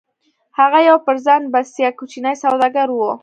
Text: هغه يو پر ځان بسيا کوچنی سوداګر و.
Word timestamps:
هغه 0.59 0.79
يو 0.87 0.97
پر 1.05 1.15
ځان 1.25 1.41
بسيا 1.53 1.89
کوچنی 1.97 2.35
سوداګر 2.43 2.87
و. 2.93 2.99